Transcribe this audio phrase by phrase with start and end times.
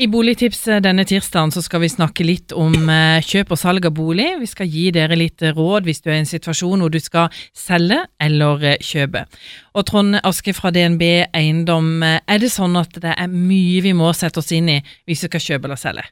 [0.00, 3.92] I Boligtipset denne tirsdagen så skal vi snakke litt om eh, kjøp og salg av
[3.92, 4.30] bolig.
[4.40, 7.28] Vi skal gi dere litt råd hvis du er i en situasjon hvor du skal
[7.52, 9.26] selge eller eh, kjøpe.
[9.76, 11.04] Og Trond Aske fra DNB
[11.36, 14.78] Eiendom, eh, er det sånn at det er mye vi må sette oss inn i
[14.80, 16.08] hvis vi skal kjøpe eller selge?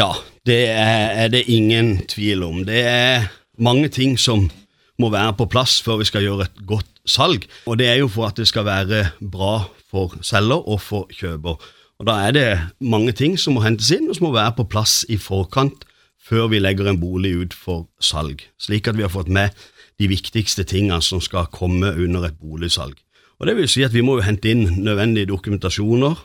[0.00, 0.10] Ja,
[0.48, 2.64] det er det ingen tvil om.
[2.64, 3.28] Det er
[3.60, 4.48] mange ting som
[4.96, 7.44] må være på plass før vi skal gjøre et godt salg.
[7.68, 11.60] Og det er jo for at det skal være bra for selger og for kjøper.
[11.98, 12.48] Og Da er det
[12.80, 15.86] mange ting som må hentes inn, og som må være på plass i forkant
[16.26, 19.54] før vi legger en bolig ut for salg, slik at vi har fått med
[20.00, 22.98] de viktigste tingene som skal komme under et boligsalg.
[23.38, 26.16] Og Det vil si at vi må jo hente inn nødvendige dokumentasjoner.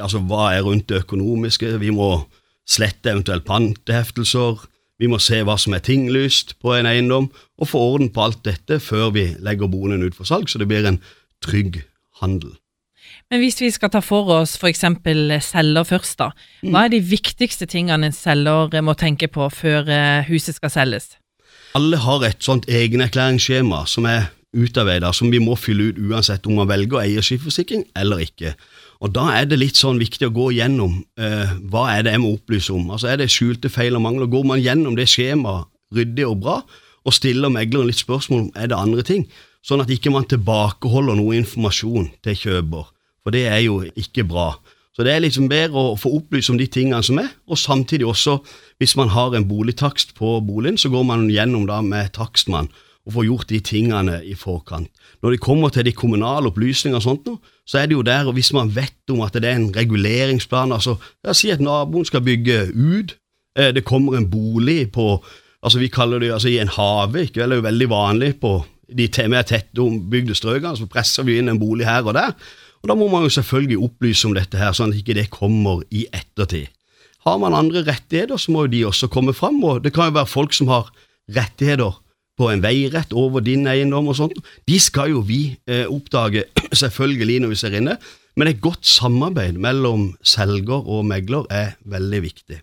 [0.00, 1.78] Altså hva er rundt det økonomiske?
[1.78, 2.26] Vi må
[2.66, 4.64] slette eventuelt panteheftelser.
[4.98, 8.44] Vi må se hva som er tinglyst på en eiendom, og få orden på alt
[8.44, 11.00] dette før vi legger boligen ut for salg, så det blir en
[11.44, 11.82] trygg
[12.22, 12.54] handel.
[13.32, 14.84] Men hvis vi skal ta for oss f.eks.
[15.48, 16.30] selger først, da.
[16.62, 21.14] Hva er de viktigste tingene en selger må tenke på før eh, huset skal selges?
[21.74, 26.60] Alle har et sånt egenerklæringsskjema som er utarbeidet, som vi må fylle ut uansett om
[26.60, 28.54] man velger eierskifteforsikring eller ikke.
[29.02, 32.22] Og Da er det litt sånn viktig å gå gjennom eh, hva er det jeg
[32.22, 32.86] må opplyse om.
[32.94, 34.30] Altså Er det skjulte feil og mangler?
[34.30, 36.60] Går man gjennom det skjemaet ryddig og bra,
[37.04, 39.26] og stiller megleren litt spørsmål om er det andre ting,
[39.64, 42.93] sånn at ikke man tilbakeholder noe informasjon til kjøper.
[43.24, 44.52] For det er jo ikke bra.
[44.94, 48.06] Så det er liksom bedre å få opplyst om de tingene som er, og samtidig
[48.06, 48.36] også,
[48.78, 52.70] hvis man har en boligtakst på boligen, så går man gjennom da med takstmann
[53.04, 54.88] og får gjort de tingene i forkant.
[55.20, 57.26] Når det kommer til de kommunale opplysningene og sånt,
[57.68, 60.72] så er det jo der, og hvis man vet om at det er en reguleringsplan,
[60.72, 63.16] altså oss si at naboen skal bygge ut,
[63.58, 65.18] eh, det kommer en bolig på
[65.64, 68.34] altså Vi kaller det altså i en hage, ikke vel, det er jo veldig vanlig
[68.40, 68.50] på
[68.92, 72.34] de mer tettbygde strøkene, så presser vi inn en bolig her og der.
[72.84, 75.80] Og Da må man jo selvfølgelig opplyse om dette, her, sånn at ikke det kommer
[75.88, 76.68] i ettertid.
[77.24, 79.62] Har man andre rettigheter, så må jo de også komme fram.
[79.64, 80.90] og Det kan jo være folk som har
[81.32, 81.96] rettigheter
[82.36, 84.36] på en veirett over din eiendom og sånt.
[84.68, 86.44] De skal jo vi eh, oppdage,
[86.82, 87.96] selvfølgelig, når vi ser inne.
[88.36, 92.60] Men et godt samarbeid mellom selger og megler er veldig viktig.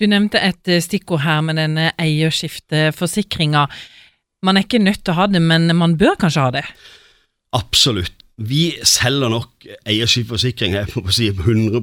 [0.00, 3.68] Du nevnte et eh, stikkord her med denne eierskifteforsikringa.
[4.46, 6.68] Man er ikke nødt til å ha det, men man bør kanskje ha det?
[7.52, 8.24] Absolutt.
[8.36, 11.80] Vi selger nok eierskifteforsikring jeg må si 100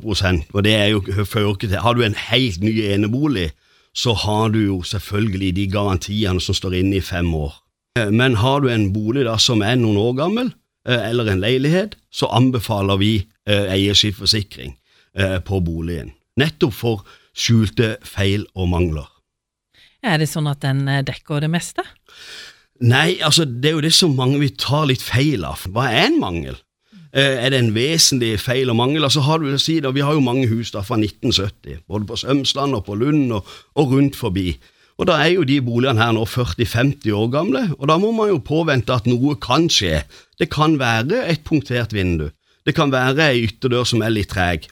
[0.53, 3.51] og det er jo fører ikke til Har du en helt ny enebolig,
[3.93, 7.53] så har du jo selvfølgelig de garantiene som står inne i fem år.
[7.97, 10.53] Eh, men har du en bolig da som er noen år gammel,
[10.87, 13.13] eh, eller en leilighet, så anbefaler vi
[13.47, 14.77] eh, eierskifteforsikring
[15.45, 16.07] på boligen.
[16.41, 17.01] Nettopp for
[17.37, 19.05] skjulte feil og mangler.
[20.01, 21.85] Er det sånn at den dekker det meste?
[22.83, 25.61] Nei, altså det er jo det som mange vil ta litt feil av.
[25.71, 26.57] Hva er en mangel?
[27.13, 29.05] Eh, er det en vesentlig feil og mangel?
[29.07, 32.09] Altså har du å si da, Vi har jo mange hus da fra 1970, både
[32.09, 33.47] på Sømsland og på Lund og,
[33.79, 34.57] og rundt forbi.
[34.97, 38.29] Og Da er jo de boligene her nå 40-50 år gamle, og da må man
[38.29, 40.03] jo påvente at noe kan skje.
[40.37, 42.29] Det kan være et punktert vindu.
[42.65, 44.67] Det kan være ei ytterdør som er litt treg.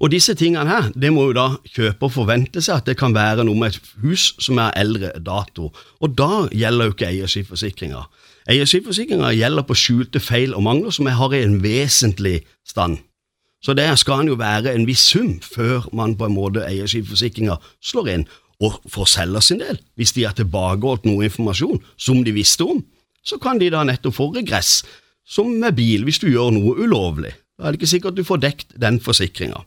[0.00, 3.44] Og disse tingene her, det må jo da kjøper forvente seg at det kan være
[3.46, 5.70] noe med et hus som er eldre dato,
[6.00, 8.02] og da gjelder jo ikke eierskifteforsikringa.
[8.50, 12.98] Eierskifteforsikringa gjelder på skjulte feil og mangler som jeg har i en vesentlig stand.
[13.60, 17.58] Så der skal en jo være en viss sum før man på en måte eierskifteforsikringa
[17.84, 18.24] slår inn.
[18.60, 22.82] Og for selger sin del, hvis de har tilbakeholdt noe informasjon som de visste om,
[23.24, 24.80] så kan de da nettopp få regress,
[25.24, 27.32] som med bil hvis du gjør noe ulovlig.
[27.60, 29.60] Da er det ikke sikkert du får dekt den forsikringa.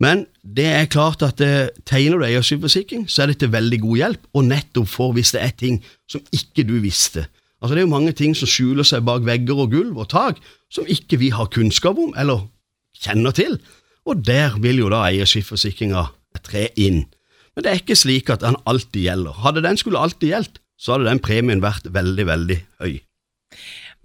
[0.00, 4.00] Men det er klart at eh, tegner du eierskifteforsikring, så er det til veldig god
[4.00, 5.78] hjelp, og nettopp for hvis det er ting
[6.10, 7.26] som ikke du visste.
[7.60, 10.40] Altså Det er jo mange ting som skjuler seg bak vegger og gulv og tak,
[10.72, 12.48] som ikke vi har kunnskap om eller
[13.04, 13.60] kjenner til,
[14.08, 16.08] og der vil jo da eierskifteforsikringa
[16.42, 17.04] tre inn.
[17.54, 19.36] Men det er ikke slik at den alltid gjelder.
[19.44, 22.96] Hadde den skulle alltid gjeldt, så hadde den premien vært veldig, veldig høy.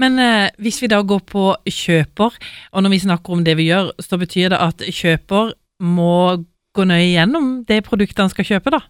[0.01, 2.37] Men eh, hvis vi da går på kjøper,
[2.71, 6.43] og når vi snakker om det vi gjør, så betyr det at kjøper må
[6.77, 8.83] gå nøye gjennom det produktet han skal kjøpe, da?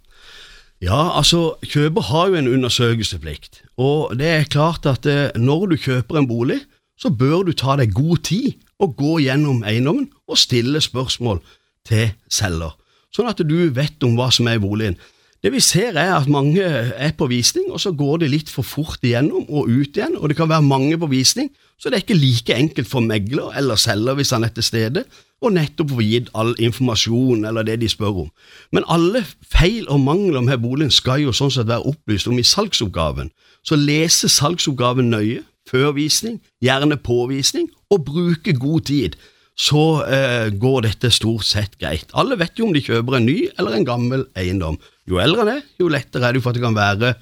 [0.84, 5.78] Ja, altså, kjøper har jo en undersøkelsesplikt, og det er klart at eh, når du
[5.88, 6.60] kjøper en bolig,
[6.98, 11.42] så bør du ta deg god tid og gå gjennom eiendommen og stille spørsmål
[11.88, 12.76] til selger,
[13.14, 14.98] sånn at du vet om hva som er i boligen.
[15.44, 18.66] Det vi ser er at mange er på visning, og så går det litt for
[18.66, 22.06] fort igjennom og ut igjen, og det kan være mange på visning, så det er
[22.06, 25.04] ikke like enkelt for megler eller selger hvis han er til stede,
[25.42, 28.32] og nettopp få gitt all informasjon eller det de spør om.
[28.74, 32.46] Men alle feil og mangler med boligen skal jo sånn sett være opplyst om i
[32.46, 33.30] salgsoppgaven,
[33.62, 39.20] så lese salgsoppgaven nøye før visning, gjerne påvisning, og bruke god tid
[39.58, 42.12] så eh, går dette stort sett greit.
[42.14, 44.78] Alle vet jo om de kjøper en ny eller en gammel eiendom.
[45.10, 47.16] Jo eldre den er, jo lettere er det for at det kan være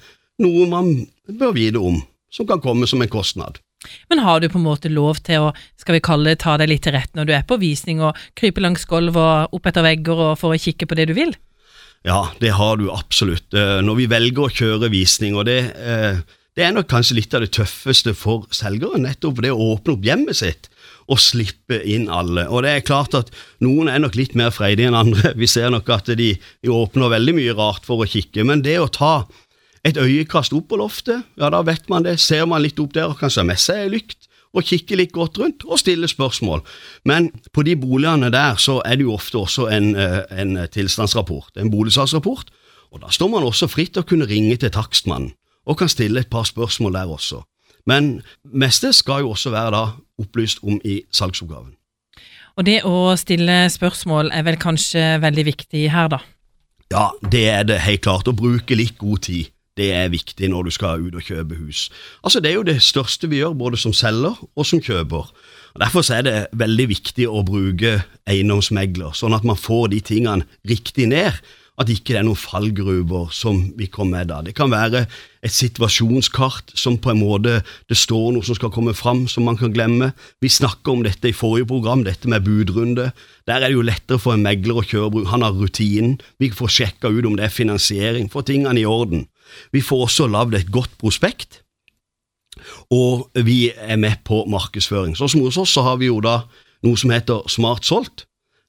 [0.44, 0.90] noe man
[1.40, 3.62] bør vite om, som kan komme som en kostnad.
[4.10, 5.50] Men har du på en måte lov til å
[5.80, 8.18] skal vi kalle det, ta deg litt til rette når du er på visning, og
[8.38, 11.32] krype langs gulv og opp etter vegger og for å kikke på det du vil?
[12.06, 13.48] Ja, det har du absolutt.
[13.56, 16.20] Eh, når vi velger å kjøre visning, og det, eh,
[16.56, 20.06] det er nok kanskje litt av det tøffeste for selgeren, nettopp det å åpne opp
[20.06, 20.70] hjemmet sitt
[21.06, 22.46] og slippe inn alle.
[22.50, 23.28] Og det er klart at
[23.62, 25.34] Noen er nok litt mer freidige enn andre.
[25.38, 26.32] Vi ser nok at de,
[26.66, 28.42] åpner veldig mye rart for å kikke.
[28.48, 29.26] Men det å ta
[29.86, 32.16] et øyekast opp på loftet, ja da vet man det.
[32.22, 34.26] Ser man litt opp der og kanskje har med seg ei lykt,
[34.56, 36.62] og kikke litt godt rundt og stille spørsmål.
[37.06, 41.52] Men på de boligene der så er det jo ofte også en, eh, en tilstandsrapport,
[41.60, 42.50] en boligsalgsrapport.
[42.96, 45.34] Og da står man også fritt til å kunne ringe til takstmannen,
[45.66, 47.42] og kan stille et par spørsmål der også.
[47.86, 49.82] Men meste skal jo også være da
[50.18, 51.74] opplyst om i salgsoppgaven.
[52.56, 56.22] Og det å stille spørsmål er vel kanskje veldig viktig her, da?
[56.90, 58.30] Ja, det er det helt klart.
[58.30, 59.52] Å bruke litt god tid.
[59.76, 61.90] Det er viktig når du skal ut og kjøpe hus.
[62.24, 65.28] Altså Det er jo det største vi gjør, både som selger og som kjøper.
[65.76, 70.48] Og Derfor er det veldig viktig å bruke eiendomsmegler, sånn at man får de tingene
[70.64, 71.36] riktig ned
[71.76, 74.38] at ikke det er noen fallgruver som vi kommer med da.
[74.44, 75.04] Det kan være
[75.44, 77.58] et situasjonskart som på en måte
[77.90, 80.12] det står noe som skal komme fram, som man kan glemme.
[80.40, 83.10] Vi snakka om dette i forrige program, dette med budrunde.
[83.46, 86.16] Der er det jo lettere for en megler å kjøre, han har rutinen.
[86.40, 89.26] Vi får sjekka ut om det er finansiering, få tingene i orden.
[89.72, 91.60] Vi får også lagd et godt prospekt,
[92.90, 95.12] og vi er med på markedsføring.
[95.18, 96.40] Sånn som hos oss så har vi jo da
[96.86, 98.24] noe som heter Smart solgt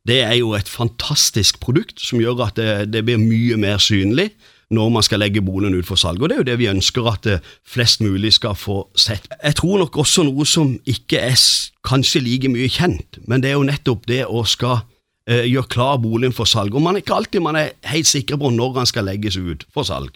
[0.07, 4.31] det er jo et fantastisk produkt som gjør at det, det blir mye mer synlig
[4.73, 6.21] når man skal legge boligen ut for salg.
[6.21, 9.27] Og Det er jo det vi ønsker at eh, flest mulig skal få sett.
[9.43, 11.39] Jeg tror nok også noe som ikke er
[11.87, 14.81] kanskje like mye kjent, men det er jo nettopp det å skal
[15.29, 16.75] eh, gjøre klar boligen for salg.
[16.75, 19.63] Og man er ikke alltid man er helt sikker på når den skal legges ut
[19.73, 20.11] for salg.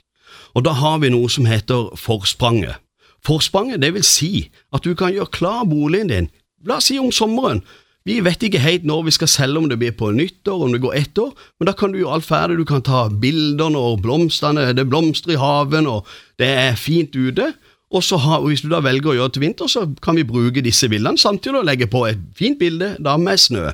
[0.56, 2.76] Og Da har vi noe som heter forspranget.
[3.24, 6.30] Forspranget det vil si at du kan gjøre klar boligen din,
[6.68, 7.62] la oss si om sommeren,
[8.08, 10.82] vi vet ikke helt når vi skal selge, om det blir på nyttår, om det
[10.82, 12.58] går ett år, men da kan du gjøre alt ferdig.
[12.58, 16.08] Du kan ta bildene og blomstene Det blomstrer i haven, og
[16.42, 17.52] det er fint ute.
[17.92, 20.24] Og så har, Hvis du da velger å gjøre det til vinter, så kan vi
[20.24, 23.70] bruke disse bildene samtidig og legge på et fint bilde da med snø.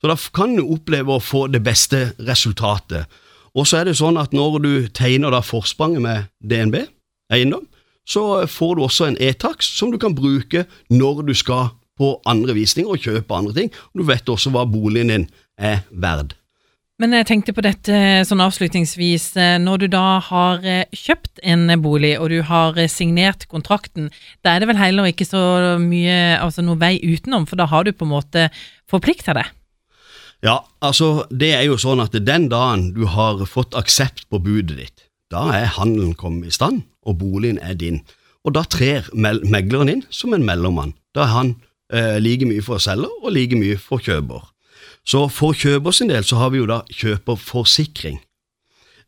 [0.00, 3.06] Så Da kan du oppleve å få det beste resultatet.
[3.54, 6.82] Og så er det sånn at når du tegner da forspranget med DNB
[7.32, 7.64] eiendom,
[8.04, 12.56] så får du også en e-takst som du kan bruke når du skal på andre
[12.56, 13.74] visninger og kjøpe andre ting.
[13.94, 16.34] Du vet også hva boligen din er verd.
[17.02, 19.32] Men jeg tenkte på dette sånn avslutningsvis.
[19.64, 24.12] Når du da har eh, kjøpt en bolig og du har eh, signert kontrakten,
[24.46, 25.42] da er det vel heller ikke så
[25.82, 28.46] mye, altså noe vei utenom, for da har du på en måte
[28.90, 29.50] forplikta deg?
[30.44, 34.78] Ja, altså det er jo sånn at den dagen du har fått aksept på budet
[34.78, 38.04] ditt, da er handelen kommet i stand, og boligen er din.
[38.44, 40.92] Og da trer megleren inn som en mellommann.
[41.16, 41.54] Da er han
[41.92, 44.42] eh, like mye for selger og like mye for kjøper.
[45.04, 48.20] Så for kjøper sin del så har vi jo da kjøperforsikring,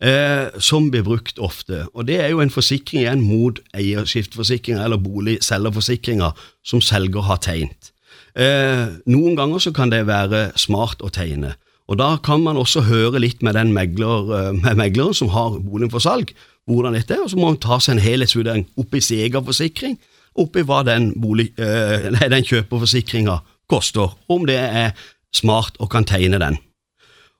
[0.04, 1.86] eh, som blir brukt ofte.
[1.94, 7.92] Og det er jo en forsikring igjen mot eierskiftforsikringer eller boligselgerforsikringer som selger har tegnet.
[8.36, 11.54] Eh, noen ganger så kan det være smart å tegne.
[11.88, 15.58] Og Da kan man også høre litt med den megler, eh, med megleren som har
[15.58, 16.34] boligen for salg,
[16.68, 19.98] hvordan dette er, og så må man ta seg en helhetsvurdering oppi sin egen forsikring
[20.38, 23.40] oppi hva den, bolig, øh, den kjøperforsikringa
[23.70, 24.94] koster, om det er
[25.34, 26.58] smart og kan tegne den.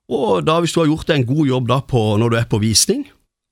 [0.09, 2.59] Og da Hvis du har gjort en god jobb da på, når du er på
[2.63, 3.07] visning,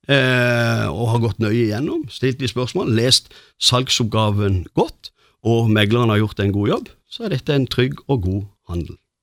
[0.09, 5.11] øh, og har gått nøye igjennom, stilt de spørsmål, lest salgsoppgaven godt,
[5.45, 8.97] og megleren har gjort en god jobb, så er dette en trygg og god handel.